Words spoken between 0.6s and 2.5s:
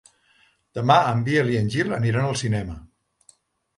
Demà en Biel i en Gil aniran al